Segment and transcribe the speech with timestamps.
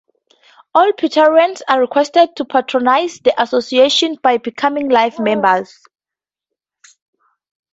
[0.73, 5.77] All Petarians are requested to patronise the Association by becoming life members.